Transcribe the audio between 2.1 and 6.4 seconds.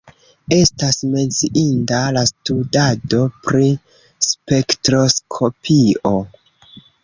la studado pri spektroskopio.